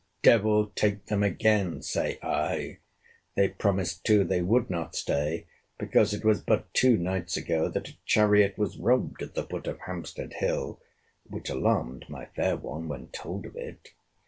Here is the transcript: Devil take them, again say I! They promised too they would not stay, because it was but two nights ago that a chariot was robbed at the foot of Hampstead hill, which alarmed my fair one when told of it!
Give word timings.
Devil 0.23 0.71
take 0.73 1.05
them, 1.05 1.21
again 1.21 1.83
say 1.83 2.17
I! 2.23 2.79
They 3.35 3.49
promised 3.49 4.03
too 4.03 4.23
they 4.23 4.41
would 4.41 4.67
not 4.67 4.95
stay, 4.95 5.45
because 5.77 6.11
it 6.11 6.25
was 6.25 6.41
but 6.41 6.73
two 6.73 6.97
nights 6.97 7.37
ago 7.37 7.69
that 7.69 7.89
a 7.89 7.97
chariot 8.03 8.57
was 8.57 8.79
robbed 8.79 9.21
at 9.21 9.35
the 9.35 9.43
foot 9.45 9.67
of 9.67 9.79
Hampstead 9.81 10.33
hill, 10.33 10.81
which 11.29 11.51
alarmed 11.51 12.05
my 12.09 12.25
fair 12.35 12.57
one 12.57 12.87
when 12.87 13.09
told 13.09 13.45
of 13.45 13.55
it! 13.55 13.89